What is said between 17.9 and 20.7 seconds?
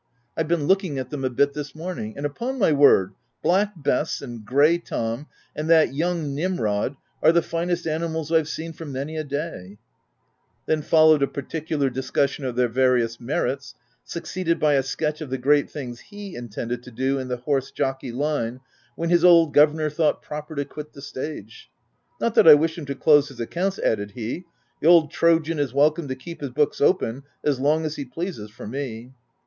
line when his old governor thought pro per to